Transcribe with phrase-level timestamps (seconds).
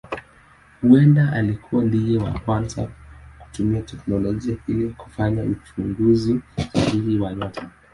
[0.81, 2.87] Huenda alikuwa ndiye wa kwanza
[3.39, 6.39] kutumia teknolojia ili kufanya uchunguzi
[6.73, 7.69] sahihi wa nyota.